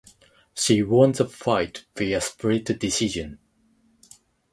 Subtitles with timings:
[0.55, 3.37] She won the fight via split decision.